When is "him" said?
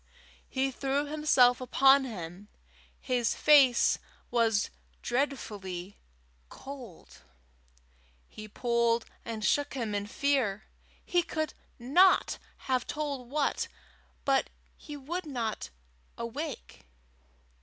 2.05-2.47, 9.75-9.93